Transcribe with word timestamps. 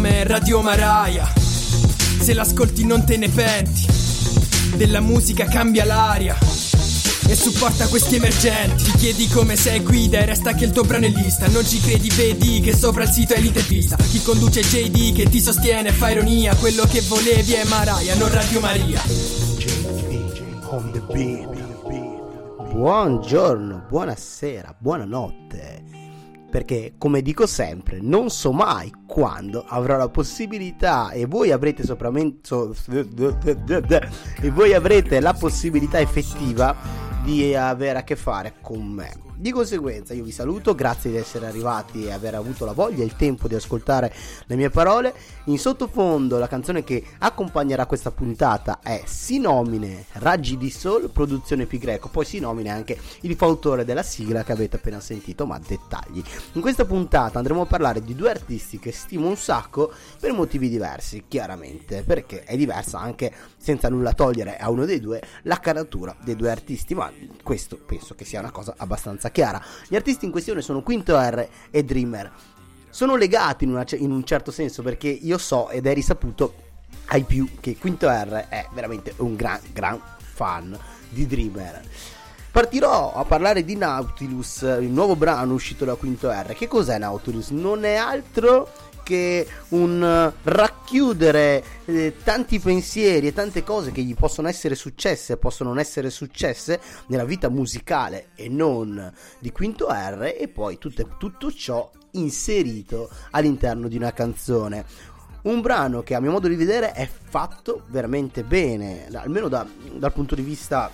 nome 0.00 0.20
è 0.20 0.24
Radio 0.24 0.62
Maraia. 0.62 1.30
Se 2.20 2.32
l'ascolti 2.32 2.86
non 2.86 3.04
te 3.04 3.18
ne 3.18 3.28
penti. 3.28 3.84
Della 4.74 5.00
musica 5.00 5.44
cambia 5.44 5.84
l'aria. 5.84 6.38
E 7.28 7.36
supporta 7.36 7.86
questi 7.86 8.16
emergenti 8.16 8.82
Ti 8.82 8.92
chiedi 8.92 9.28
come 9.28 9.54
sei 9.54 9.80
guida 9.80 10.18
e 10.18 10.24
resta 10.24 10.52
che 10.52 10.64
il 10.64 10.72
tuo 10.72 10.82
brano 10.82 11.06
è 11.06 11.10
lista 11.10 11.46
Non 11.46 11.64
ci 11.64 11.78
credi, 11.78 12.08
vedi 12.08 12.58
che 12.58 12.74
sopra 12.74 13.04
il 13.04 13.08
sito 13.10 13.34
è 13.34 13.38
l'intervista 13.38 13.94
Chi 13.94 14.20
conduce 14.20 14.62
JD 14.62 15.14
che 15.14 15.28
ti 15.28 15.40
sostiene 15.40 15.92
fa 15.92 16.10
ironia 16.10 16.56
Quello 16.56 16.84
che 16.86 17.02
volevi 17.02 17.52
è 17.52 17.64
Maraia, 17.66 18.16
non 18.16 18.32
Radio 18.32 18.58
Maria. 18.58 19.00
Buongiorno, 22.72 23.84
buonasera, 23.88 24.74
buonanotte. 24.76 25.99
Perché, 26.50 26.94
come 26.98 27.22
dico 27.22 27.46
sempre, 27.46 27.98
non 28.00 28.28
so 28.28 28.50
mai 28.52 28.92
quando 29.06 29.64
avrò 29.66 29.96
la 29.96 30.08
possibilità 30.08 31.10
e 31.10 31.26
voi 31.26 31.52
avrete 31.52 31.84
sopravvento 31.84 32.74
e 34.40 34.50
voi 34.50 34.74
avrete 34.74 35.20
la 35.20 35.32
possibilità 35.32 36.00
effettiva 36.00 36.76
di 37.22 37.54
avere 37.54 38.00
a 38.00 38.02
che 38.02 38.16
fare 38.16 38.54
con 38.60 38.84
me. 38.84 39.29
Di 39.40 39.52
conseguenza 39.52 40.12
io 40.12 40.22
vi 40.22 40.32
saluto, 40.32 40.74
grazie 40.74 41.10
di 41.10 41.16
essere 41.16 41.46
arrivati 41.46 42.04
e 42.04 42.12
aver 42.12 42.34
avuto 42.34 42.66
la 42.66 42.72
voglia 42.72 43.02
e 43.02 43.06
il 43.06 43.16
tempo 43.16 43.48
di 43.48 43.54
ascoltare 43.54 44.12
le 44.44 44.54
mie 44.54 44.68
parole. 44.68 45.14
In 45.44 45.58
sottofondo 45.58 46.36
la 46.36 46.46
canzone 46.46 46.84
che 46.84 47.02
accompagnerà 47.20 47.86
questa 47.86 48.10
puntata 48.10 48.80
è 48.82 49.02
Si 49.06 49.38
nomine 49.38 50.04
Raggi 50.12 50.58
di 50.58 50.68
Sol, 50.68 51.08
produzione 51.08 51.64
Pi 51.64 51.78
Greco, 51.78 52.10
poi 52.10 52.26
si 52.26 52.38
nomine 52.38 52.68
anche 52.68 52.98
il 53.22 53.34
fautore 53.34 53.86
della 53.86 54.02
sigla 54.02 54.44
che 54.44 54.52
avete 54.52 54.76
appena 54.76 55.00
sentito, 55.00 55.46
ma 55.46 55.58
dettagli. 55.58 56.22
In 56.52 56.60
questa 56.60 56.84
puntata 56.84 57.38
andremo 57.38 57.62
a 57.62 57.66
parlare 57.66 58.02
di 58.02 58.14
due 58.14 58.28
artisti 58.28 58.78
che 58.78 58.92
stimo 58.92 59.26
un 59.26 59.38
sacco 59.38 59.90
per 60.20 60.34
motivi 60.34 60.68
diversi, 60.68 61.24
chiaramente, 61.26 62.02
perché 62.02 62.44
è 62.44 62.58
diversa 62.58 62.98
anche 62.98 63.32
senza 63.56 63.88
nulla 63.88 64.12
togliere 64.12 64.58
a 64.58 64.68
uno 64.68 64.84
dei 64.84 65.00
due 65.00 65.22
la 65.44 65.58
caratura 65.60 66.14
dei 66.22 66.36
due 66.36 66.50
artisti, 66.50 66.94
ma 66.94 67.10
questo 67.42 67.78
penso 67.78 68.14
che 68.14 68.26
sia 68.26 68.40
una 68.40 68.50
cosa 68.50 68.74
abbastanza 68.76 69.28
chiara. 69.30 69.62
Gli 69.88 69.96
artisti 69.96 70.24
in 70.24 70.30
questione 70.30 70.62
sono 70.62 70.82
Quinto 70.82 71.18
R 71.18 71.48
e 71.70 71.84
Dreamer. 71.84 72.30
Sono 72.90 73.16
legati 73.16 73.64
in, 73.64 73.70
una, 73.70 73.84
in 73.92 74.10
un 74.10 74.24
certo 74.24 74.50
senso 74.50 74.82
perché 74.82 75.08
io 75.08 75.38
so 75.38 75.70
ed 75.70 75.86
è 75.86 75.94
risaputo 75.94 76.54
ai 77.06 77.22
più 77.22 77.48
che 77.60 77.76
Quinto 77.76 78.08
R 78.08 78.46
è 78.48 78.66
veramente 78.72 79.14
un 79.18 79.36
gran, 79.36 79.60
gran 79.72 80.00
fan 80.18 80.76
di 81.08 81.26
Dreamer. 81.26 81.82
Partirò 82.50 83.12
a 83.14 83.24
parlare 83.24 83.64
di 83.64 83.76
Nautilus, 83.76 84.62
il 84.62 84.90
nuovo 84.90 85.14
brano 85.14 85.54
uscito 85.54 85.84
da 85.84 85.94
Quinto 85.94 86.30
R. 86.30 86.52
Che 86.54 86.66
cos'è 86.66 86.98
Nautilus? 86.98 87.50
Non 87.50 87.84
è 87.84 87.94
altro 87.94 88.72
che 89.04 89.46
un 89.68 90.02
eh, 90.02 90.32
racchiudere 90.90 91.62
eh, 91.84 92.16
tanti 92.24 92.58
pensieri 92.58 93.28
e 93.28 93.32
tante 93.32 93.62
cose 93.62 93.92
che 93.92 94.02
gli 94.02 94.14
possono 94.14 94.48
essere 94.48 94.74
successe, 94.74 95.36
possono 95.36 95.70
non 95.70 95.78
essere 95.78 96.10
successe 96.10 96.80
nella 97.06 97.24
vita 97.24 97.48
musicale 97.48 98.30
e 98.34 98.48
non 98.48 99.12
di 99.38 99.52
Quinto 99.52 99.86
R 99.88 100.34
e 100.36 100.48
poi 100.48 100.78
tutte, 100.78 101.06
tutto 101.16 101.52
ciò 101.52 101.88
inserito 102.12 103.08
all'interno 103.30 103.86
di 103.86 103.96
una 103.96 104.12
canzone. 104.12 104.84
Un 105.42 105.60
brano 105.60 106.02
che 106.02 106.16
a 106.16 106.20
mio 106.20 106.32
modo 106.32 106.48
di 106.48 106.56
vedere 106.56 106.90
è 106.90 107.08
fatto 107.08 107.84
veramente 107.86 108.42
bene, 108.42 109.06
almeno 109.12 109.46
da, 109.46 109.64
dal 109.94 110.12
punto 110.12 110.34
di 110.34 110.42
vista 110.42 110.90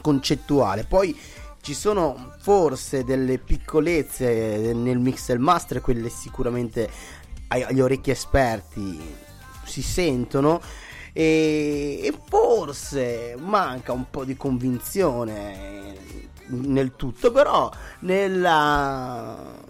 concettuale. 0.00 0.84
Poi 0.84 1.14
ci 1.60 1.74
sono 1.74 2.34
forse 2.38 3.02
delle 3.02 3.38
piccolezze 3.38 4.72
nel 4.72 4.98
mix 4.98 5.28
e 5.30 5.38
master, 5.38 5.80
quelle 5.80 6.08
sicuramente 6.08 6.88
agli 7.48 7.80
orecchi 7.80 8.10
esperti 8.10 9.23
si 9.64 9.82
sentono 9.82 10.60
e, 11.12 12.00
e 12.02 12.14
forse 12.26 13.36
manca 13.38 13.92
un 13.92 14.10
po' 14.10 14.24
di 14.24 14.36
convinzione 14.36 15.94
nel 16.46 16.96
tutto, 16.96 17.30
però 17.32 17.70
nella 18.00 19.62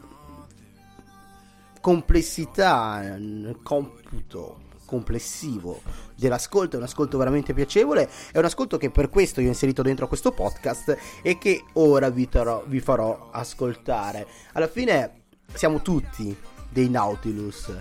complessità, 1.81 3.01
nel 3.01 3.59
computo 3.63 4.63
complessivo 4.87 5.83
dell'ascolto, 6.15 6.77
è 6.77 6.79
un 6.79 6.85
ascolto 6.85 7.19
veramente 7.19 7.53
piacevole, 7.53 8.09
è 8.33 8.39
un 8.39 8.45
ascolto 8.45 8.77
che 8.79 8.91
per 8.91 9.09
questo 9.11 9.41
io 9.41 9.49
ho 9.49 9.51
inserito 9.51 9.83
dentro 9.83 10.09
questo 10.09 10.33
podcast 10.33 10.97
e 11.23 11.37
che 11.39 11.65
ora 11.75 12.09
vi, 12.11 12.29
tarò, 12.29 12.65
vi 12.67 12.81
farò 12.81 13.29
ascoltare. 13.31 14.27
Alla 14.53 14.69
fine 14.69 15.25
siamo 15.53 15.83
tutti 15.83 16.37
dei 16.71 16.89
Nautilus 16.89 17.73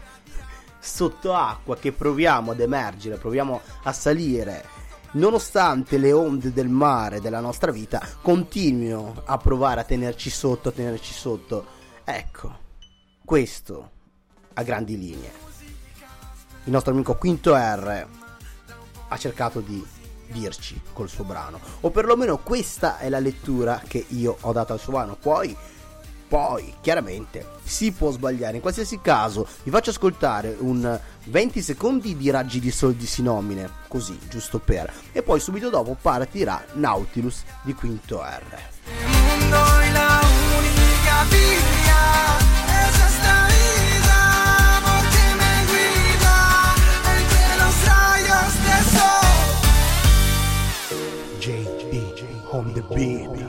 sotto 0.84 1.34
acqua 1.34 1.78
che 1.78 1.94
proviamo 1.94 2.52
ad 2.52 2.60
emergere, 2.60 3.16
proviamo 3.16 3.62
a 3.84 3.94
salire, 3.94 4.66
nonostante 5.12 5.98
le 5.98 6.12
onde 6.12 6.52
del 6.52 6.68
mare 6.68 7.22
della 7.22 7.40
nostra 7.40 7.72
vita 7.72 8.06
continuino 8.22 9.22
a 9.26 9.38
provare 9.38 9.80
a 9.82 9.86
tenerci 9.86 10.30
sotto, 10.30 10.70
a 10.70 10.72
tenerci 10.74 11.14
sotto. 11.14 11.66
Ecco, 12.04 12.58
questo 13.24 13.92
a 14.54 14.64
grandi 14.64 14.98
linee. 14.98 15.32
Il 16.66 16.72
nostro 16.72 16.92
amico 16.92 17.16
Quinto 17.16 17.56
R 17.56 18.08
ha 19.08 19.18
cercato 19.18 19.62
di 19.62 19.86
dirci 20.28 20.82
col 20.92 21.08
suo 21.08 21.24
brano, 21.24 21.60
o 21.82 21.92
perlomeno 21.92 22.40
questa 22.40 22.98
è 22.98 23.08
la 23.08 23.20
lettura 23.20 23.82
che 23.88 24.06
io 24.10 24.36
ho 24.42 24.52
dato 24.52 24.74
al 24.74 24.80
suo 24.80 24.94
brano. 24.94 25.16
Poi 25.16 25.56
poi, 26.28 26.74
chiaramente, 26.82 27.46
si 27.64 27.92
può 27.92 28.12
sbagliare. 28.12 28.56
In 28.56 28.62
qualsiasi 28.62 29.00
caso, 29.02 29.48
vi 29.64 29.72
faccio 29.72 29.92
ascoltare 29.92 30.56
un 30.60 31.00
20 31.26 31.62
secondi 31.62 32.18
di 32.18 32.30
raggi 32.30 32.60
di 32.60 32.72
sol 32.72 32.96
di 32.96 33.06
sinomine, 33.06 33.70
così, 33.88 34.18
giusto 34.30 34.60
per. 34.60 34.92
E 35.12 35.22
poi 35.22 35.40
subito 35.40 35.70
dopo 35.70 35.96
partirà 36.00 36.64
Nautilus 36.74 37.44
di 37.62 37.74
Quinto 37.74 38.22
R. 38.22 38.58
Il 38.86 39.08
mondo 39.12 39.80
è 39.80 39.92
la 39.92 40.22
unica 40.58 41.24
via, 41.30 42.38
esa 42.88 43.48
vida, 43.48 44.22
porque 44.84 45.24
me 45.38 45.66
guida, 45.68 46.38
entre 47.16 47.46
los 47.62 47.76
rayos 47.86 48.54
de 48.66 48.78
sol. 48.92 49.32
JD 51.40 52.12
on 52.52 52.74
the 52.74 52.82
beat. 52.94 53.43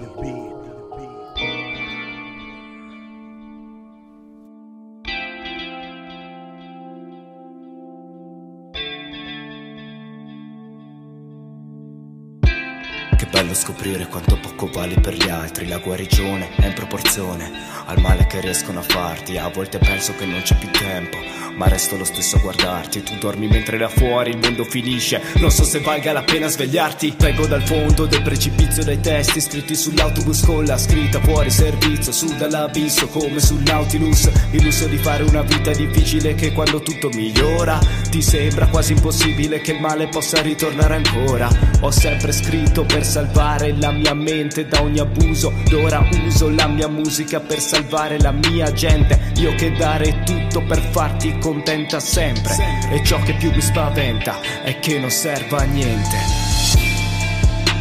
Bello 13.34 13.53
scoprire 13.53 14.06
quanto 14.06 14.39
poco 14.39 14.69
vali 14.69 14.95
per 15.00 15.15
gli 15.15 15.28
altri. 15.28 15.67
La 15.67 15.78
guarigione 15.78 16.55
è 16.55 16.67
in 16.67 16.72
proporzione 16.72 17.50
al 17.87 18.00
male 18.00 18.28
che 18.28 18.41
riescono 18.41 18.78
a 18.78 18.83
farti. 18.83 19.37
A 19.39 19.49
volte 19.49 19.78
penso 19.78 20.15
che 20.15 20.25
non 20.25 20.41
c'è 20.43 20.55
più 20.55 20.71
tempo 20.71 21.17
ma 21.56 21.69
resto 21.69 21.97
lo 21.97 22.04
stesso 22.04 22.37
a 22.37 22.41
guardarti. 22.41 23.03
Tu 23.03 23.15
dormi 23.19 23.47
mentre 23.47 23.78
là 23.78 23.88
fuori 23.88 24.31
il 24.31 24.38
mondo 24.38 24.65
finisce. 24.65 25.20
Non 25.37 25.50
so 25.50 25.65
se 25.65 25.81
valga 25.81 26.12
la 26.12 26.22
pena 26.22 26.48
svegliarti. 26.48 27.15
Vengo 27.19 27.47
dal 27.47 27.62
fondo 27.62 28.06
del 28.06 28.22
precipizio 28.22 28.84
dei 28.84 29.00
testi 29.00 29.41
Scritti 29.41 29.75
sull'autobus 29.75 30.44
con 30.44 30.64
la 30.64 30.78
scritta 30.78 31.20
fuori 31.20 31.50
servizio. 31.50 32.12
Su 32.12 32.34
dall'abisso 32.37 33.09
come 33.09 33.41
sul 33.41 33.62
Nautilus 33.62 34.31
Illuso 34.50 34.87
di 34.87 34.98
fare 34.98 35.22
una 35.22 35.43
vita 35.43 35.70
difficile 35.72 36.34
che 36.34 36.53
quando 36.53 36.81
tutto 36.81 37.09
migliora 37.10 37.78
Ti 38.10 38.22
sembra 38.22 38.66
quasi 38.69 38.93
impossibile 38.93 39.60
che 39.60 39.72
il 39.72 39.81
male 39.81 40.09
possa 40.09 40.41
ritornare 40.43 40.97
ancora. 40.97 41.48
Ho 41.81 41.91
sempre 41.91 42.32
scritto 42.32 42.84
per 42.84 43.04
salvare 43.04 43.76
la 43.76 43.93
mia 43.93 44.14
mente 44.14 44.66
da 44.66 44.82
ogni 44.82 44.98
abuso. 44.98 45.53
D'ora 45.69 46.06
uso 46.25 46.48
la 46.50 46.66
mia 46.66 46.88
musica 46.88 47.41
per 47.41 47.60
salvare 47.60 48.19
la 48.19 48.32
mia 48.32 48.72
gente. 48.72 49.32
Io 49.37 49.54
che 49.54 49.72
dare 49.72 50.23
tutto 50.25 50.62
per 50.64 50.81
farti 50.81 51.38
contenta 51.44 52.00
sempre. 52.00 52.56
E 52.88 53.05
ciò 53.05 53.20
che 53.20 53.35
più 53.35 53.52
mi 53.52 53.61
spaventa 53.61 54.41
è 54.62 54.79
che 54.79 54.99
non 54.99 55.11
serva 55.11 55.58
a 55.58 55.64
niente. 55.64 56.17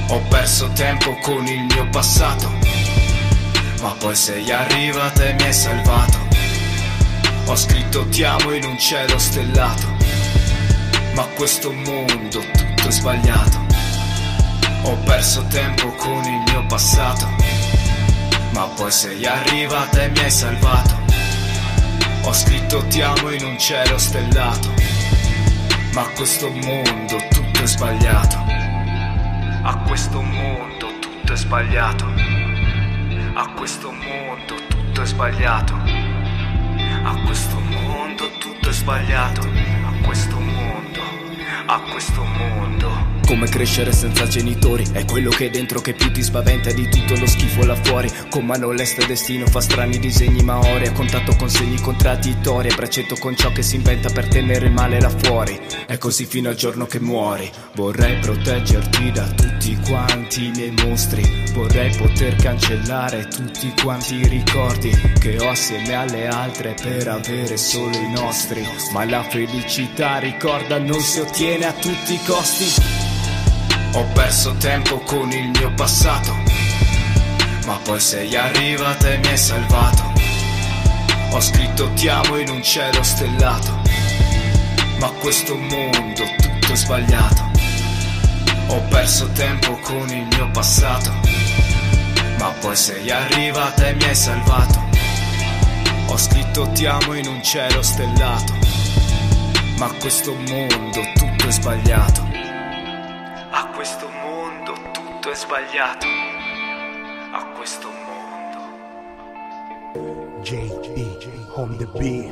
Ho 0.09 0.19
perso 0.27 0.69
tempo 0.73 1.15
con 1.21 1.47
il 1.47 1.61
mio 1.61 1.87
passato 1.89 2.51
Ma 3.81 3.95
poi 3.97 4.15
sei 4.15 4.51
arrivata 4.51 5.23
e 5.23 5.33
mi 5.33 5.43
hai 5.43 5.53
salvato. 5.53 6.17
Ho 7.45 7.55
scritto 7.55 8.05
ti 8.09 8.23
amo 8.23 8.51
in 8.51 8.65
un 8.65 8.77
cielo 8.77 9.17
stellato 9.17 9.87
Ma 11.15 11.23
questo 11.27 11.71
mondo 11.71 12.39
tutto 12.39 12.87
è 12.87 12.91
sbagliato. 12.91 13.65
Ho 14.81 14.97
perso 15.05 15.45
tempo 15.47 15.89
con 15.93 16.21
il 16.25 16.51
mio 16.51 16.65
passato 16.67 17.29
Ma 18.49 18.65
poi 18.75 18.91
sei 18.91 19.25
arrivata 19.25 20.03
e 20.03 20.09
mi 20.09 20.19
hai 20.19 20.31
salvato 20.31 21.02
ho 22.25 22.33
scritto 22.33 22.85
ti 22.87 23.01
amo 23.01 23.31
in 23.31 23.43
un 23.43 23.57
cielo 23.59 23.97
stellato, 23.97 24.73
ma 25.93 26.01
a 26.01 26.09
questo 26.09 26.49
mondo 26.49 27.17
tutto 27.29 27.61
è 27.61 27.65
sbagliato. 27.65 28.37
A 29.65 29.77
questo 29.85 30.21
mondo 30.21 30.87
tutto 30.99 31.33
è 31.33 31.35
sbagliato. 31.35 32.05
A 33.33 33.49
questo 33.55 33.91
mondo 33.91 34.55
tutto 34.67 35.01
è 35.01 35.05
sbagliato. 35.05 35.73
A 37.03 37.15
questo 37.25 37.59
mondo 37.59 38.29
tutto 38.39 38.69
è 38.69 38.73
sbagliato. 38.73 39.41
A 39.41 40.05
questo 40.05 40.39
mondo, 40.39 41.01
a 41.65 41.79
questo 41.81 42.23
mondo. 42.23 43.12
Come 43.25 43.47
crescere 43.47 43.91
senza 43.91 44.27
genitori? 44.27 44.85
È 44.91 45.05
quello 45.05 45.29
che 45.29 45.47
è 45.47 45.49
dentro 45.49 45.79
che 45.81 45.93
più 45.93 46.11
ti 46.11 46.21
spaventa 46.21 46.71
Di 46.71 46.87
tutto 46.89 47.15
lo 47.15 47.25
schifo 47.25 47.65
là 47.65 47.75
fuori. 47.75 48.11
Con 48.29 48.45
mano 48.45 48.71
lesta 48.71 49.05
destino 49.05 49.45
fa 49.47 49.61
strani 49.61 49.97
disegni 49.97 50.43
maori 50.43 50.87
A 50.87 50.91
contatto 50.91 51.35
con 51.35 51.49
segni 51.49 51.79
contraddittori. 51.79 52.69
A 52.69 52.75
braccetto 52.75 53.15
con 53.15 53.35
ciò 53.35 53.51
che 53.51 53.63
si 53.63 53.77
inventa 53.77 54.09
per 54.09 54.27
tenere 54.27 54.69
male 54.69 54.99
là 54.99 55.09
fuori. 55.09 55.59
È 55.87 55.97
così 55.97 56.25
fino 56.25 56.49
al 56.49 56.55
giorno 56.55 56.85
che 56.85 56.99
muori. 56.99 57.49
Vorrei 57.75 58.19
proteggerti 58.19 59.11
da 59.11 59.27
tutti 59.29 59.77
quanti 59.87 60.45
i 60.45 60.51
miei 60.51 60.73
mostri. 60.85 61.43
Vorrei 61.53 61.95
poter 61.95 62.35
cancellare 62.35 63.27
tutti 63.27 63.71
quanti 63.81 64.15
i 64.15 64.27
ricordi 64.27 64.89
Che 65.19 65.39
ho 65.39 65.49
assieme 65.49 65.93
alle 65.93 66.27
altre 66.27 66.75
per 66.81 67.07
avere 67.07 67.57
solo 67.57 67.95
i 67.95 68.11
nostri. 68.11 68.65
Ma 68.91 69.05
la 69.05 69.23
felicità 69.23 70.19
ricorda 70.19 70.77
non 70.77 70.99
si 70.99 71.19
ottiene 71.19 71.65
a 71.65 71.73
tutti 71.73 72.13
i 72.13 72.19
costi 72.25 72.92
ho 73.95 74.03
perso 74.13 74.55
tempo 74.55 74.97
con 74.99 75.31
il 75.31 75.49
mio 75.49 75.71
passato, 75.73 76.35
ma 77.65 77.77
poi 77.83 77.99
sei 77.99 78.35
arrivata 78.35 79.09
e 79.09 79.17
mi 79.19 79.27
hai 79.27 79.37
salvato. 79.37 80.11
Ho 81.29 81.39
scritto 81.39 81.91
ti 81.93 82.07
amo 82.07 82.37
in 82.37 82.49
un 82.49 82.63
cielo 82.63 83.03
stellato, 83.03 83.81
ma 84.99 85.09
questo 85.19 85.55
mondo 85.55 86.23
tutto 86.41 86.71
è 86.71 86.75
sbagliato. 86.75 87.51
Ho 88.67 88.81
perso 88.89 89.29
tempo 89.31 89.77
con 89.79 90.09
il 90.09 90.25
mio 90.25 90.49
passato, 90.49 91.11
ma 92.39 92.49
poi 92.59 92.75
sei 92.75 93.11
arrivata 93.11 93.87
e 93.87 93.93
mi 93.93 94.03
hai 94.05 94.15
salvato. 94.15 94.81
Ho 96.07 96.17
scritto 96.17 96.67
ti 96.71 96.87
amo 96.87 97.13
in 97.13 97.27
un 97.27 97.43
cielo 97.43 97.83
stellato, 97.83 98.53
ma 99.77 99.91
questo 99.99 100.33
mondo 100.33 101.01
tutto 101.13 101.47
è 101.47 101.51
sbagliato. 101.51 102.32
Questo 103.83 104.07
mondo 104.07 104.71
tutto 104.93 105.29
è 105.29 105.35
sbagliato. 105.35 106.05
A 107.33 107.51
questo 107.53 107.89
mondo. 107.89 108.59
JD 110.41 111.49
on 111.55 111.75
the 111.75 111.85
beat. 111.87 112.31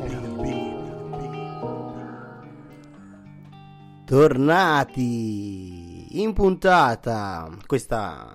Tornati 4.06 5.01
in 6.21 6.31
puntata. 6.31 7.50
Questa 7.65 8.33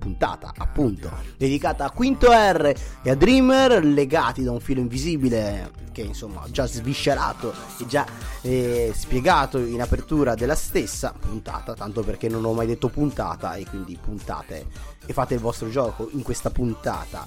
puntata 0.00 0.52
appunto 0.56 1.12
dedicata 1.36 1.84
a 1.84 1.90
Quinto 1.90 2.32
R 2.32 2.74
e 3.02 3.10
a 3.10 3.14
Dreamer 3.14 3.84
legati 3.84 4.42
da 4.42 4.50
un 4.50 4.58
filo 4.58 4.80
invisibile 4.80 5.70
che 5.92 6.00
insomma 6.00 6.42
ho 6.42 6.50
già 6.50 6.66
sviscerato 6.66 7.52
e 7.78 7.86
già 7.86 8.06
eh, 8.40 8.92
spiegato 8.96 9.58
in 9.58 9.80
apertura 9.80 10.34
della 10.34 10.54
stessa 10.54 11.14
puntata 11.16 11.74
tanto 11.74 12.02
perché 12.02 12.28
non 12.28 12.44
ho 12.44 12.52
mai 12.52 12.66
detto 12.66 12.88
puntata 12.88 13.54
e 13.54 13.66
quindi 13.66 13.98
puntate 14.00 14.66
e 15.04 15.12
fate 15.12 15.34
il 15.34 15.40
vostro 15.40 15.68
gioco 15.68 16.08
in 16.12 16.22
questa 16.22 16.50
puntata. 16.50 17.26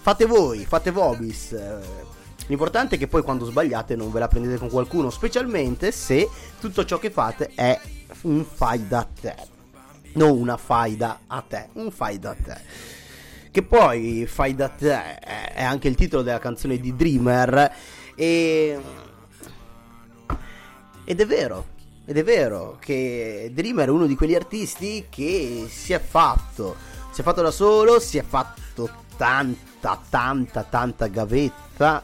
Fate 0.00 0.26
voi 0.26 0.64
fate 0.64 0.90
Vobis 0.90 1.52
eh, 1.52 2.16
L'importante 2.48 2.94
è 2.94 2.98
che 2.98 3.08
poi 3.08 3.22
quando 3.22 3.44
sbagliate 3.44 3.94
non 3.94 4.10
ve 4.10 4.20
la 4.20 4.28
prendete 4.28 4.56
con 4.56 4.70
qualcuno, 4.70 5.10
specialmente 5.10 5.92
se 5.92 6.26
tutto 6.58 6.82
ciò 6.86 6.98
che 6.98 7.10
fate 7.10 7.50
è 7.54 7.78
un 8.22 8.42
fai 8.42 8.88
da 8.88 9.06
te 9.20 9.56
non 10.14 10.30
una 10.30 10.56
faida 10.56 11.20
a 11.26 11.40
te, 11.42 11.68
un 11.74 11.90
fai 11.90 12.18
da 12.18 12.34
te. 12.34 12.56
Che 13.50 13.62
poi 13.62 14.26
fai 14.26 14.54
da 14.54 14.68
te 14.68 15.18
è 15.18 15.62
anche 15.62 15.88
il 15.88 15.94
titolo 15.94 16.22
della 16.22 16.38
canzone 16.38 16.78
di 16.78 16.94
Dreamer 16.94 17.74
e... 18.14 18.78
ed 21.04 21.20
è 21.20 21.26
vero, 21.26 21.66
ed 22.04 22.16
è 22.16 22.24
vero 22.24 22.76
che 22.80 23.50
Dreamer 23.52 23.88
è 23.88 23.90
uno 23.90 24.06
di 24.06 24.16
quegli 24.16 24.34
artisti 24.34 25.06
che 25.08 25.66
si 25.68 25.92
è 25.92 26.00
fatto, 26.00 26.76
si 27.10 27.20
è 27.20 27.24
fatto 27.24 27.42
da 27.42 27.50
solo, 27.50 28.00
si 28.00 28.18
è 28.18 28.22
fatto 28.22 28.88
tanta, 29.16 30.00
tanta, 30.08 30.62
tanta 30.62 31.06
gavetta 31.06 32.02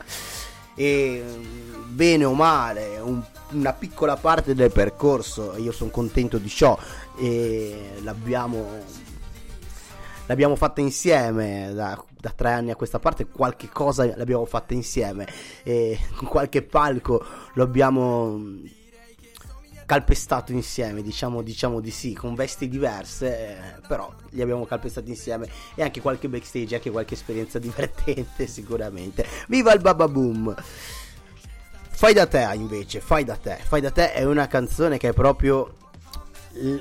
e 0.75 1.23
bene 1.87 2.25
o 2.25 2.35
male 2.35 2.99
un, 2.99 3.23
una 3.51 3.73
piccola 3.73 4.17
parte 4.17 4.55
del 4.55 4.73
percorso, 4.73 5.57
io 5.57 5.73
sono 5.73 5.91
contento 5.91 6.39
di 6.39 6.49
ciò, 6.49 6.77
e 7.17 7.99
l'abbiamo 8.03 9.03
l'abbiamo 10.27 10.57
fatta 10.57 10.81
insieme 10.81 11.73
da, 11.75 12.03
da, 12.19 12.33
tre 12.35 12.53
anni 12.53 12.71
a 12.71 12.77
questa 12.77 12.99
parte 12.99 13.27
qualche 13.27 13.69
cosa 13.69 14.07
l'abbiamo 14.17 14.47
fatta 14.47 14.73
insieme 14.73 15.29
e 15.63 15.99
qualche 16.27 16.63
palco 16.63 17.23
lo 17.53 17.63
abbiamo 17.63 18.41
calpestato 19.87 20.53
insieme 20.53 21.03
diciamo, 21.03 21.43
diciamo 21.43 21.81
di 21.81 21.91
sì 21.91 22.15
con 22.15 22.35
vesti 22.35 22.69
diverse 22.69 23.27
eh, 23.27 23.57
però 23.87 24.13
li 24.31 24.43
abbiamo 24.43 24.65
calpestati 24.65 25.11
insieme 25.11 25.49
e 25.75 25.83
anche 25.83 26.01
qualche 26.01 26.29
backstage 26.29 26.77
anche 26.77 26.91
qualche 26.91 27.15
esperienza 27.15 27.59
divertente 27.61 28.47
sicuramente 28.47 29.27
viva 29.49 29.73
il 29.73 29.81
Baba 29.81 30.09
Boom 30.09 30.55
Fai 31.97 32.13
da 32.13 32.27
te 32.27 32.47
invece, 32.55 33.01
fai 33.01 33.25
da 33.25 33.37
te. 33.37 33.57
Fai 33.63 33.81
da 33.81 33.91
te 33.91 34.13
è 34.13 34.25
una 34.25 34.49
canzone 34.49 34.99
che 34.99 35.11
è 35.11 35.13
proprio 35.13 35.75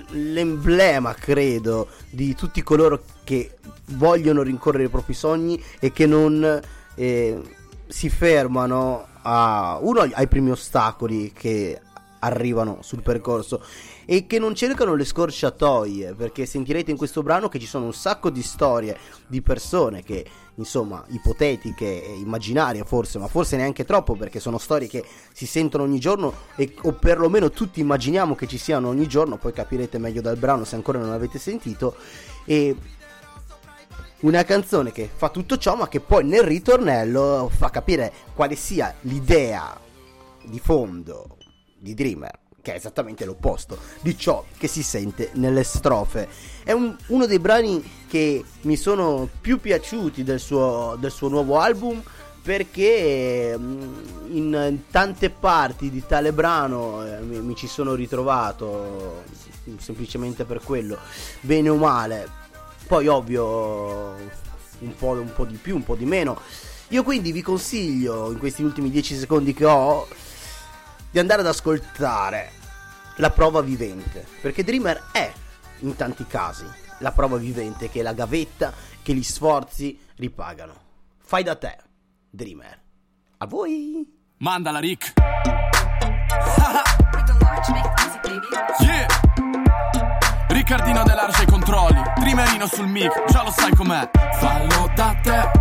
l'emblema, 0.10 1.14
credo, 1.14 1.88
di 2.10 2.36
tutti 2.36 2.62
coloro 2.64 3.04
che 3.24 3.58
vogliono 3.92 4.42
rincorrere 4.42 4.86
i 4.86 4.90
propri 4.90 5.14
sogni 5.14 5.62
e 5.80 5.92
che 5.92 6.06
non 6.06 6.60
eh, 6.96 7.42
si 7.88 8.10
fermano 8.10 9.06
a 9.22 9.78
uno 9.82 10.02
ai 10.02 10.28
primi 10.28 10.52
ostacoli 10.52 11.32
che 11.32 11.80
arrivano 12.24 12.80
sul 12.81 13.02
percorso 13.02 13.64
e 14.06 14.25
che 14.25 14.40
non 14.40 14.56
cercano 14.56 14.96
le 14.96 15.06
scorciatoie 15.06 16.14
perché 16.14 16.46
sentirete 16.46 16.92
in 16.92 16.98
questo 16.98 17.24
brano 17.24 17.50
che 17.50 17.60
ci 17.60 17.68
sono 17.68 17.86
un 17.86 17.94
sacco 17.94 18.30
di 18.30 18.42
storie 18.42 18.98
di 19.28 19.42
persone 19.42 20.04
che 20.04 20.25
insomma 20.56 21.04
ipotetiche 21.10 21.86
immaginarie 21.86 22.84
forse 22.84 23.18
ma 23.18 23.28
forse 23.28 23.58
neanche 23.58 23.86
troppo 23.86 24.16
perché 24.16 24.40
sono 24.40 24.58
storie 24.58 24.88
che 24.88 25.04
si 25.34 25.46
sentono 25.46 25.84
ogni 25.84 26.00
giorno 26.00 26.34
e, 26.56 26.74
o 26.84 26.94
perlomeno 26.94 27.50
tutti 27.50 27.80
immaginiamo 27.80 28.36
che 28.36 28.48
ci 28.48 28.58
siano 28.58 28.90
ogni 28.90 29.08
giorno 29.08 29.38
poi 29.38 29.52
capirete 29.52 29.98
meglio 29.98 30.22
dal 30.22 30.38
brano 30.38 30.64
se 30.64 30.76
ancora 30.76 31.00
non 31.00 31.10
l'avete 31.10 31.40
sentito. 31.40 31.96
E 32.46 32.76
una 34.22 34.44
canzone 34.44 34.92
che 34.92 35.10
fa 35.14 35.30
tutto 35.30 35.58
ciò 35.58 35.76
ma 35.76 35.88
che 35.88 36.00
poi 36.00 36.24
nel 36.24 36.44
ritornello 36.44 37.50
fa 37.54 37.69
capire 37.69 38.12
quale 38.34 38.56
sia 38.56 38.94
l'idea 39.02 39.78
di 40.45 40.59
fondo 40.59 41.38
di 41.83 41.94
Dreamer 41.94 42.40
che 42.63 42.71
è 42.71 42.75
esattamente 42.78 43.25
l'opposto 43.25 43.78
di 43.99 44.18
ciò 44.18 44.45
che 44.57 44.69
si 44.69 44.83
sente 44.83 45.31
nelle 45.33 45.63
strofe. 45.63 46.30
È 46.63 46.71
un, 46.71 46.95
uno 47.07 47.25
dei 47.25 47.37
brani 47.37 47.83
che 48.07 48.42
mi 48.61 48.78
sono 48.78 49.28
più 49.42 49.59
piaciuti 49.59 50.23
del 50.23 50.40
suo, 50.40 50.95
del 50.97 51.11
suo 51.11 51.28
nuovo 51.28 51.59
album 51.59 52.02
perché 52.42 53.54
mm, 53.57 53.94
in 54.30 54.80
tante 54.90 55.30
parti 55.30 55.90
di 55.90 56.06
tale 56.06 56.31
brano 56.31 57.06
eh, 57.06 57.19
mi, 57.19 57.42
mi, 57.42 57.54
ci 57.54 57.68
sono 57.68 57.95
ritrovato 57.95 59.23
semplicemente 59.78 60.45
per 60.45 60.61
quello, 60.63 60.97
bene 61.42 61.68
o 61.68 61.75
male. 61.75 62.28
Poi 62.87 63.07
ovvio 63.07 64.16
un 64.80 64.95
po', 64.97 65.09
un 65.09 65.33
po' 65.35 65.45
di 65.45 65.56
più, 65.56 65.75
un 65.75 65.83
po' 65.83 65.95
di 65.95 66.06
meno. 66.06 66.40
Io 66.90 67.04
quindi 67.04 67.33
vi 67.33 67.42
consiglio 67.42 68.31
in 68.31 68.37
questi 68.37 68.63
ultimi 68.63 68.90
10 68.90 69.18
secondi 69.18 69.54
che 69.54 69.66
ho 69.66 70.07
di 71.14 71.20
andare 71.20 71.42
ad 71.42 71.48
ascoltare 71.48 72.50
la 73.18 73.30
prova 73.30 73.62
vivente, 73.62 74.26
perché 74.42 74.64
Dreamer 74.64 75.10
è 75.12 75.32
in 75.82 75.96
tanti 75.96 76.26
casi 76.26 76.66
la 76.98 77.12
prova 77.12 77.38
vivente 77.38 77.88
che 77.88 78.02
la 78.02 78.14
gavetta, 78.14 78.74
che 79.04 79.14
gli 79.14 79.22
sforzi 79.22 80.00
ripagano. 80.16 80.74
Fai 81.20 81.44
da 81.44 81.56
te, 81.56 81.78
Dreamer. 82.32 82.82
A 83.38 83.46
voi. 83.46 84.12
Mandala 84.38 84.80
Rick. 84.80 85.14
yeah. 88.80 89.06
Riccardino 90.48 91.04
dell'Arce 91.04 91.46
controlli, 91.46 92.02
Dreamerino 92.18 92.66
sul 92.66 92.88
mic, 92.88 93.26
già 93.30 93.44
lo 93.44 93.52
sai 93.52 93.76
com'è. 93.76 94.10
Fallo 94.40 94.92
da 94.96 95.16
te, 95.22 95.52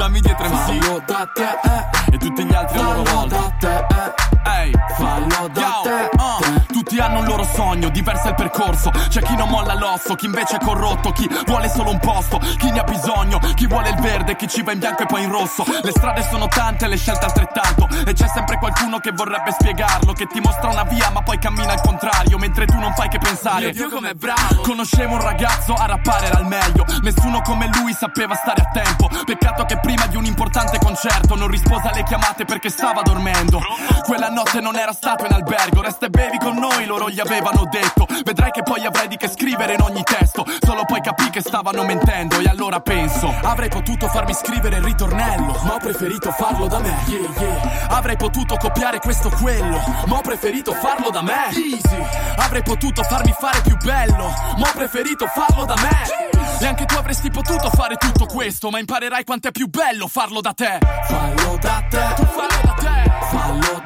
stammi 0.00 0.20
dietro 0.20 0.48
MC. 0.48 0.54
Fallo 0.54 1.02
da 1.04 1.28
te, 1.34 1.42
eh. 1.42 2.14
E 2.14 2.16
tutti 2.16 2.44
gli 2.44 2.54
altri 2.54 2.78
a 2.78 2.82
loro 2.82 3.02
volta. 3.02 3.36
Da 3.36 3.52
te, 3.58 3.76
eh. 3.76 4.30
Ehi, 4.42 4.72
fallo 4.96 5.48
da 5.52 5.80
te, 5.82 6.10
uh, 6.16 6.72
Tutti 6.72 6.98
hanno 6.98 7.18
un 7.18 7.26
loro 7.26 7.44
sogno, 7.44 7.90
diverso 7.90 8.28
è 8.28 8.30
il 8.30 8.34
percorso. 8.34 8.90
C'è 8.90 9.20
chi 9.20 9.36
non 9.36 9.50
molla 9.50 9.74
l'osso, 9.74 10.14
chi 10.14 10.24
invece 10.24 10.56
è 10.56 10.58
corrotto 10.60 11.10
Chi 11.12 11.28
vuole 11.46 11.68
solo 11.68 11.90
un 11.90 11.98
posto, 11.98 12.38
chi 12.56 12.70
ne 12.70 12.80
ha 12.80 12.84
bisogno 12.84 13.38
Chi 13.54 13.66
vuole 13.66 13.90
il 13.90 13.96
verde, 13.96 14.36
chi 14.36 14.48
ci 14.48 14.62
va 14.62 14.72
in 14.72 14.78
bianco 14.78 15.02
e 15.02 15.06
poi 15.06 15.24
in 15.24 15.30
rosso. 15.30 15.64
Le 15.66 15.90
strade 15.90 16.26
sono 16.30 16.48
tante, 16.48 16.88
le 16.88 16.96
scelte 16.96 17.26
altrettanto. 17.26 17.86
E 18.06 18.14
c'è 18.14 18.26
sempre 18.28 18.56
qualcuno 18.56 18.98
che 18.98 19.12
vorrebbe 19.12 19.52
spiegarlo 19.52 20.12
Che 20.14 20.26
ti 20.26 20.40
mostra 20.40 20.70
una 20.70 20.84
via 20.84 21.10
ma 21.10 21.22
poi 21.22 21.38
cammina 21.38 21.72
al 21.72 21.80
contrario 21.82 22.38
Mentre 22.38 22.64
tu 22.64 22.78
non 22.78 22.94
fai 22.94 23.08
che 23.08 23.18
pensare. 23.18 23.70
Dio, 23.72 23.88
Dio 23.88 23.96
com'è 23.96 24.14
bravo. 24.14 24.62
Conoscevo 24.62 25.14
un 25.14 25.20
ragazzo, 25.20 25.74
a 25.74 25.84
rappare 25.84 26.26
era 26.26 26.38
il 26.40 26.46
meglio. 26.46 26.86
Nessuno 27.02 27.42
come 27.42 27.68
lui 27.74 27.92
sapeva 27.92 28.34
stare 28.34 28.62
a 28.62 28.70
tempo. 28.72 29.08
Peccato 29.24 29.64
che 29.64 29.78
prima 29.78 29.89
di 30.08 30.16
un 30.16 30.24
importante 30.24 30.78
concerto. 30.78 31.34
Non 31.34 31.48
rispose 31.48 31.88
alle 31.88 32.02
chiamate 32.02 32.44
perché 32.44 32.68
stava 32.68 33.02
dormendo. 33.02 33.60
Quella 34.04 34.28
notte 34.28 34.60
non 34.60 34.76
era 34.76 34.92
stato 34.92 35.24
in 35.24 35.32
albergo. 35.32 35.82
Resta 35.82 36.06
e 36.06 36.10
bevi 36.10 36.38
con 36.38 36.56
noi, 36.56 36.86
loro 36.86 37.08
gli 37.10 37.20
avevano 37.20 37.66
detto. 37.70 38.06
Vedrai 38.24 38.50
che 38.50 38.62
poi 38.62 38.84
avrai 38.84 39.08
di 39.08 39.16
che 39.16 39.28
scrivere 39.28 39.74
in 39.74 39.80
ogni 39.80 40.02
testo. 40.02 40.44
Solo 40.60 40.84
poi 40.84 41.00
capì 41.00 41.30
che 41.30 41.40
stavano 41.40 41.84
mentendo. 41.84 42.38
E 42.38 42.48
allora 42.48 42.80
penso 42.80 43.32
Avrei 43.42 43.68
potuto 43.68 44.08
farmi 44.08 44.34
scrivere 44.34 44.76
il 44.76 44.82
ritornello 44.82 45.58
Ma 45.64 45.74
ho 45.74 45.78
preferito 45.78 46.30
farlo 46.32 46.66
da 46.66 46.78
me. 46.78 46.94
Yeah, 47.06 47.30
yeah. 47.38 47.86
Avrei 47.88 48.16
potuto 48.16 48.56
copiare 48.56 48.98
questo 48.98 49.28
o 49.28 49.36
quello 49.40 49.80
Ma 50.06 50.16
ho 50.16 50.20
preferito 50.20 50.72
farlo 50.72 51.10
da 51.10 51.22
me. 51.22 51.48
Easy. 51.50 52.04
Avrei 52.36 52.62
potuto 52.62 53.02
farmi 53.02 53.34
fare 53.38 53.60
più 53.62 53.76
bello 53.76 54.32
Ma 54.56 54.68
ho 54.68 54.72
preferito 54.74 55.26
farlo 55.26 55.64
da 55.64 55.74
me 55.76 56.29
E 56.60 56.66
anche 56.66 56.84
tu 56.84 56.94
avresti 56.94 57.30
potuto 57.30 57.70
fare 57.70 57.96
tutto 57.96 58.26
questo 58.26 58.70
Ma 58.70 58.78
imparerai 58.78 59.24
quanto 59.24 59.48
è 59.48 59.50
più 59.50 59.68
bello 59.68 60.06
farlo 60.08 60.40
da 60.40 60.52
te. 60.52 60.78
Fallo 61.06 61.58
da 61.60 61.84
te. 61.88 62.14
Tu 62.16 62.24
fallo 62.24 62.60
da 62.62 62.72
te. 62.72 63.10
Fallo 63.30 63.58
da 63.60 63.68
te 63.68 63.79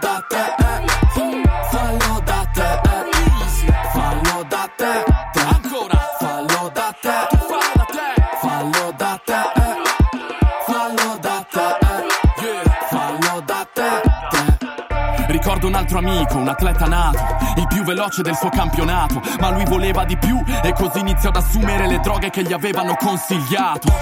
altro 15.85 15.99
amico, 15.99 16.39
un 16.39 16.49
atleta 16.49 16.87
nato, 16.87 17.37
il 17.57 17.67
più 17.67 17.85
veloce 17.85 18.23
del 18.23 18.35
suo 18.37 18.49
campionato, 18.49 19.21
ma 19.39 19.51
lui 19.51 19.65
voleva 19.65 20.05
di 20.05 20.17
più 20.17 20.43
e 20.63 20.73
così 20.73 21.01
iniziò 21.01 21.29
ad 21.29 21.37
assumere 21.37 21.87
le 21.87 22.01
droghe 22.01 22.31
che 22.31 22.43
gli 22.43 22.55
avevano 22.55 22.97
consigliato. 22.97 23.93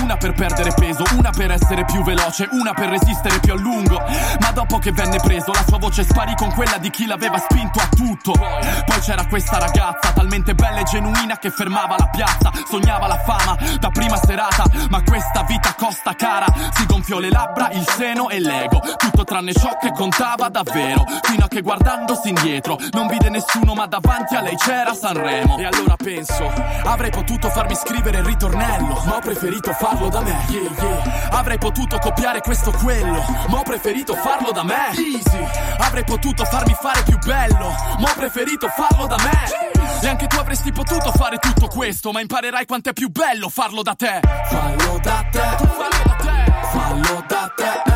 Una 0.00 0.16
per 0.16 0.32
perdere 0.34 0.72
peso, 0.74 1.02
una 1.16 1.30
per 1.30 1.50
essere 1.50 1.84
più 1.86 2.04
veloce, 2.04 2.48
una 2.52 2.72
per 2.72 2.90
resistere 2.90 3.40
più 3.40 3.52
a 3.52 3.56
lungo. 3.56 4.00
Ma 4.38 4.52
dopo 4.52 4.78
che 4.78 4.92
venne 4.92 5.18
preso, 5.18 5.50
la 5.50 5.64
sua 5.66 5.78
voce 5.78 6.04
sparì 6.04 6.34
con 6.36 6.52
quella 6.52 6.78
di 6.78 6.90
chi 6.90 7.06
l'aveva 7.06 7.38
spinto 7.38 7.80
a 7.80 7.88
tutto. 7.88 8.32
Poi 8.32 9.00
c'era 9.00 9.26
questa 9.26 9.58
ragazza, 9.58 10.12
talmente 10.12 10.54
bella 10.54 10.80
e 10.80 10.84
genuina 10.84 11.36
che 11.38 11.50
fermava 11.50 11.96
la 11.98 12.08
piazza, 12.08 12.52
sognava 12.68 13.08
la 13.08 13.18
fama 13.18 13.56
da 13.80 13.88
prima 13.88 14.16
serata, 14.16 14.64
ma 14.88 15.02
questa 15.02 15.42
vita 15.42 15.74
costa 15.76 16.14
cara. 16.14 16.46
Si 16.74 16.86
gonfiò 16.86 17.18
le 17.18 17.30
labbra, 17.30 17.70
il 17.70 17.84
seno 17.88 18.28
e 18.28 18.38
l'ego, 18.38 18.80
tutto 18.98 19.24
tranne 19.24 19.52
ciò 19.52 19.76
che 19.80 19.90
contava 19.90 20.48
davvero. 20.48 21.04
Fino 21.24 21.44
a 21.44 21.48
che 21.48 21.62
guardandosi 21.62 22.28
indietro 22.28 22.78
non 22.92 23.06
vide 23.06 23.28
nessuno, 23.30 23.74
ma 23.74 23.86
davanti 23.86 24.36
a 24.36 24.40
lei 24.40 24.56
c'era 24.56 24.94
Sanremo. 24.94 25.58
E 25.58 25.64
allora 25.64 25.96
penso, 25.96 26.52
avrei 26.84 27.10
potuto 27.10 27.48
farmi 27.50 27.74
scrivere 27.74 28.18
il 28.18 28.24
ritornello, 28.24 29.02
ma 29.06 29.16
ho 29.16 29.20
preferito 29.20 29.72
farlo 29.72 30.08
da 30.08 30.20
me. 30.20 30.36
Yeah, 30.48 30.70
yeah. 30.78 31.28
Avrei 31.30 31.58
potuto 31.58 31.98
copiare 31.98 32.40
questo 32.40 32.70
o 32.70 32.72
quello, 32.72 33.24
ma 33.48 33.58
ho 33.58 33.62
preferito 33.62 34.14
farlo 34.14 34.52
da 34.52 34.62
me. 34.62 34.90
Easy. 34.90 35.46
Avrei 35.78 36.04
potuto 36.04 36.44
farmi 36.44 36.76
fare 36.80 37.02
più 37.02 37.18
bello, 37.18 37.74
ma 37.98 38.10
ho 38.10 38.14
preferito 38.14 38.68
farlo 38.68 39.06
da 39.06 39.16
me. 39.16 40.02
E 40.02 40.08
anche 40.08 40.26
tu 40.26 40.36
avresti 40.36 40.72
potuto 40.72 41.10
fare 41.12 41.38
tutto 41.38 41.68
questo, 41.68 42.12
ma 42.12 42.20
imparerai 42.20 42.66
quanto 42.66 42.90
è 42.90 42.92
più 42.92 43.08
bello 43.08 43.48
farlo 43.48 43.82
da 43.82 43.94
te. 43.94 44.20
Fallo 44.48 44.98
da 45.02 45.24
te, 45.30 45.42
tu 45.56 45.66
fallo 45.66 46.02
da 46.04 46.14
te, 46.14 46.52
fallo 46.70 47.24
da 47.26 47.52
te, 47.56 47.93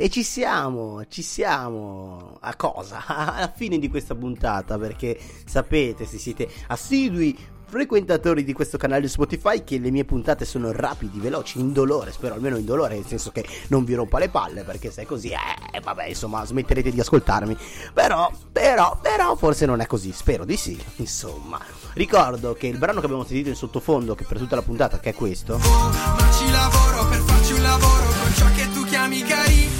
e 0.00 0.08
ci 0.10 0.22
siamo, 0.22 1.04
ci 1.08 1.22
siamo. 1.22 2.38
A 2.40 2.54
cosa? 2.54 3.04
Alla 3.06 3.52
fine 3.54 3.78
di 3.78 3.88
questa 3.88 4.14
puntata, 4.14 4.78
perché 4.78 5.18
sapete, 5.44 6.06
se 6.06 6.18
siete 6.18 6.48
assidui 6.68 7.36
frequentatori 7.68 8.44
di 8.44 8.54
questo 8.54 8.78
canale 8.78 9.02
di 9.02 9.08
Spotify 9.08 9.62
che 9.62 9.78
le 9.78 9.90
mie 9.90 10.04
puntate 10.04 10.44
sono 10.44 10.70
rapidi, 10.72 11.18
veloci, 11.18 11.58
indolore, 11.58 12.12
spero 12.12 12.34
almeno 12.34 12.56
indolore, 12.56 12.94
nel 12.94 13.06
senso 13.06 13.30
che 13.32 13.44
non 13.68 13.84
vi 13.84 13.94
rompa 13.94 14.20
le 14.20 14.28
palle, 14.28 14.62
perché 14.62 14.90
se 14.92 15.02
è 15.02 15.04
così, 15.04 15.30
eh, 15.30 15.80
vabbè, 15.82 16.06
insomma, 16.06 16.44
smetterete 16.44 16.92
di 16.92 17.00
ascoltarmi. 17.00 17.56
Però, 17.92 18.30
però, 18.52 18.98
però, 19.02 19.34
forse 19.34 19.66
non 19.66 19.80
è 19.80 19.86
così, 19.86 20.12
spero 20.12 20.44
di 20.44 20.56
sì, 20.56 20.80
insomma. 20.96 21.60
Ricordo 21.94 22.54
che 22.54 22.68
il 22.68 22.78
brano 22.78 23.00
che 23.00 23.06
abbiamo 23.06 23.24
sentito 23.24 23.48
in 23.48 23.56
sottofondo, 23.56 24.14
che 24.14 24.24
per 24.24 24.38
tutta 24.38 24.54
la 24.54 24.62
puntata, 24.62 25.00
che 25.00 25.10
è 25.10 25.14
questo, 25.14 25.58
Ma 25.58 26.30
ci 26.32 26.48
lavoro 26.52 27.08
per 27.08 27.18
farci 27.18 27.52
un 27.52 27.62
lavoro 27.62 28.06
con 28.22 28.32
ciò 28.34 28.46
che 28.54 28.70
tu 28.72 28.84
chiami 28.84 29.22
carino 29.22 29.77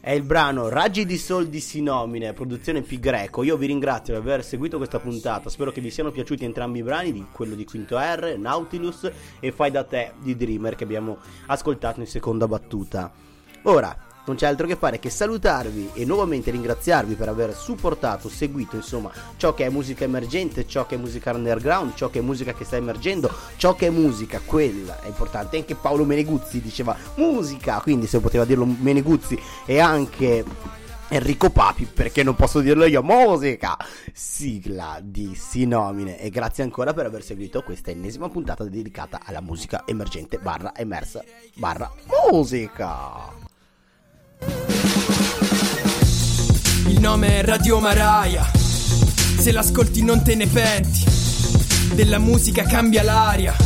È 0.00 0.10
il 0.10 0.22
brano 0.22 0.68
Raggi 0.68 1.06
di 1.06 1.18
Sol 1.18 1.46
di 1.46 1.60
Sinomine, 1.60 2.32
produzione 2.32 2.82
Pi 2.82 2.98
Greco. 2.98 3.44
Io 3.44 3.56
vi 3.56 3.66
ringrazio 3.66 4.14
per 4.14 4.22
aver 4.22 4.44
seguito 4.44 4.76
questa 4.76 4.98
puntata. 4.98 5.48
Spero 5.48 5.70
che 5.70 5.80
vi 5.80 5.90
siano 5.90 6.10
piaciuti 6.10 6.44
entrambi 6.44 6.80
i 6.80 6.82
brani, 6.82 7.12
di 7.12 7.26
quello 7.30 7.54
di 7.54 7.64
Quinto 7.64 7.96
R, 7.96 8.34
Nautilus 8.36 9.08
e 9.38 9.52
Fai 9.52 9.70
da 9.70 9.84
te 9.84 10.14
di 10.20 10.34
Dreamer 10.34 10.74
che 10.74 10.82
abbiamo 10.82 11.18
ascoltato 11.46 12.00
in 12.00 12.06
seconda 12.06 12.48
battuta. 12.48 13.12
Ora, 13.62 14.05
non 14.26 14.36
c'è 14.36 14.46
altro 14.46 14.66
che 14.66 14.76
fare 14.76 14.98
che 14.98 15.10
salutarvi 15.10 15.90
e 15.94 16.04
nuovamente 16.04 16.50
ringraziarvi 16.50 17.14
per 17.14 17.28
aver 17.28 17.54
supportato, 17.54 18.28
seguito 18.28 18.76
insomma 18.76 19.10
ciò 19.36 19.54
che 19.54 19.64
è 19.64 19.68
musica 19.68 20.04
emergente, 20.04 20.66
ciò 20.66 20.86
che 20.86 20.96
è 20.96 20.98
musica 20.98 21.32
underground, 21.32 21.94
ciò 21.94 22.10
che 22.10 22.18
è 22.18 22.22
musica 22.22 22.52
che 22.52 22.64
sta 22.64 22.76
emergendo, 22.76 23.30
ciò 23.56 23.74
che 23.74 23.86
è 23.86 23.90
musica, 23.90 24.40
quella 24.44 25.00
è 25.00 25.06
importante. 25.06 25.56
Anche 25.56 25.74
Paolo 25.74 26.04
Meneguzzi 26.04 26.60
diceva 26.60 26.96
musica, 27.16 27.80
quindi 27.80 28.06
se 28.06 28.20
poteva 28.20 28.44
dirlo 28.44 28.66
Meneguzzi 28.66 29.38
e 29.64 29.78
anche 29.78 30.44
Enrico 31.08 31.50
Papi, 31.50 31.84
perché 31.84 32.24
non 32.24 32.34
posso 32.34 32.60
dirlo 32.60 32.84
io, 32.84 33.02
musica, 33.02 33.76
sigla 34.12 34.98
di 35.00 35.36
Sinomine 35.36 36.18
e 36.18 36.30
grazie 36.30 36.64
ancora 36.64 36.92
per 36.92 37.06
aver 37.06 37.22
seguito 37.22 37.62
questa 37.62 37.92
ennesima 37.92 38.28
puntata 38.28 38.64
dedicata 38.64 39.20
alla 39.22 39.40
musica 39.40 39.84
emergente 39.86 40.38
barra 40.38 40.74
emersa 40.74 41.22
barra 41.54 41.92
musica. 42.30 43.45
Nome 47.16 47.38
è 47.38 47.44
Radio 47.44 47.80
Maraia. 47.80 48.46
Se 49.38 49.50
l'ascolti 49.50 50.02
non 50.02 50.22
te 50.22 50.34
ne 50.34 50.46
penti. 50.46 51.02
Della 51.94 52.18
musica 52.18 52.64
cambia 52.64 53.02
l'aria. 53.02 53.56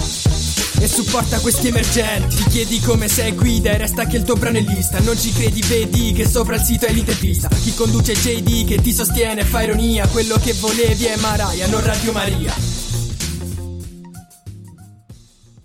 E 0.78 0.87
supporta 0.87 1.40
questi 1.40 1.66
emergenti. 1.66 2.37
Ti 2.37 2.45
chiedi 2.45 2.80
come 2.80 3.09
sei 3.09 3.33
guida 3.33 3.73
e 3.73 3.78
resta 3.78 4.07
che 4.07 4.19
il 4.19 4.23
tuo 4.23 4.37
brano 4.37 4.59
è 4.59 4.61
lista. 4.61 5.00
Non 5.00 5.19
ci 5.19 5.33
credi, 5.33 5.62
vedi 5.62 6.12
che 6.12 6.28
sopra 6.28 6.54
il 6.54 6.62
sito 6.62 6.87
è 6.87 6.92
l'intervista. 6.92 7.49
Chi 7.49 7.75
conduce 7.75 8.12
JD 8.12 8.66
che 8.66 8.80
ti 8.80 8.92
sostiene 8.92 9.45
fa 9.45 9.62
ironia. 9.62 10.07
Quello 10.07 10.37
che 10.37 10.52
volevi 10.52 11.07
è 11.07 11.16
Maraia, 11.16 11.66
non 11.66 11.83
Radio 11.83 12.12
Maria 12.12 12.79